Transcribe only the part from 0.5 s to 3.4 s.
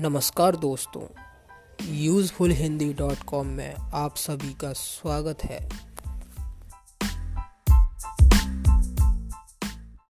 दोस्तों useful Hindi dot